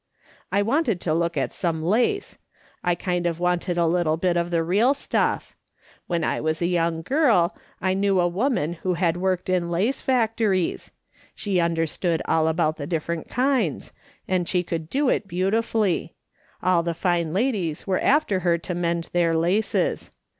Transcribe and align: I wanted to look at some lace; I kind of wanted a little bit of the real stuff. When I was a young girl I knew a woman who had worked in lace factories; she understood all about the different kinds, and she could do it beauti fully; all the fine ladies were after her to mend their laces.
I 0.51 0.63
wanted 0.63 0.99
to 1.01 1.13
look 1.13 1.37
at 1.37 1.53
some 1.53 1.83
lace; 1.83 2.39
I 2.83 2.95
kind 2.95 3.27
of 3.27 3.39
wanted 3.39 3.77
a 3.77 3.85
little 3.85 4.17
bit 4.17 4.35
of 4.35 4.49
the 4.49 4.63
real 4.63 4.95
stuff. 4.95 5.55
When 6.07 6.23
I 6.23 6.41
was 6.41 6.59
a 6.59 6.65
young 6.65 7.03
girl 7.03 7.55
I 7.79 7.93
knew 7.93 8.19
a 8.19 8.27
woman 8.27 8.73
who 8.81 8.95
had 8.95 9.15
worked 9.15 9.47
in 9.47 9.69
lace 9.69 10.01
factories; 10.01 10.89
she 11.35 11.59
understood 11.59 12.23
all 12.25 12.47
about 12.47 12.77
the 12.77 12.87
different 12.87 13.29
kinds, 13.29 13.93
and 14.27 14.49
she 14.49 14.63
could 14.63 14.89
do 14.89 15.07
it 15.07 15.27
beauti 15.27 15.63
fully; 15.63 16.15
all 16.63 16.81
the 16.81 16.95
fine 16.95 17.31
ladies 17.31 17.85
were 17.85 17.99
after 17.99 18.39
her 18.39 18.57
to 18.57 18.73
mend 18.73 19.09
their 19.13 19.35
laces. 19.35 20.09